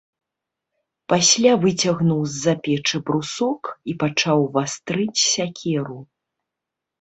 Пасля 1.11 1.51
выцягнуў 1.65 2.21
з-за 2.35 2.53
печы 2.67 2.97
брусок 3.09 3.61
і 3.93 3.95
пачаў 4.05 4.39
вастрыць 4.57 5.21
сякеру. 5.35 5.99